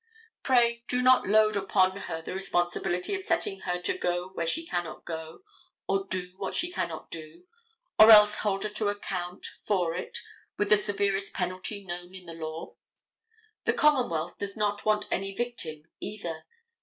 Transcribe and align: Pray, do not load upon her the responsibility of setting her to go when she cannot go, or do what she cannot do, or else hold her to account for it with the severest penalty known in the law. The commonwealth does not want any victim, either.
Pray, 0.41 0.83
do 0.87 0.99
not 1.03 1.27
load 1.27 1.55
upon 1.55 1.95
her 1.95 2.23
the 2.23 2.33
responsibility 2.33 3.13
of 3.13 3.21
setting 3.23 3.59
her 3.59 3.79
to 3.79 3.95
go 3.95 4.29
when 4.29 4.47
she 4.47 4.65
cannot 4.65 5.05
go, 5.05 5.43
or 5.87 6.07
do 6.07 6.33
what 6.37 6.55
she 6.55 6.71
cannot 6.71 7.11
do, 7.11 7.45
or 7.99 8.09
else 8.09 8.39
hold 8.39 8.63
her 8.63 8.69
to 8.69 8.87
account 8.89 9.45
for 9.63 9.93
it 9.93 10.17
with 10.57 10.69
the 10.69 10.77
severest 10.77 11.33
penalty 11.35 11.83
known 11.85 12.15
in 12.15 12.25
the 12.25 12.33
law. 12.33 12.75
The 13.65 13.73
commonwealth 13.73 14.39
does 14.39 14.57
not 14.57 14.85
want 14.85 15.07
any 15.11 15.33
victim, 15.35 15.83
either. 15.99 16.47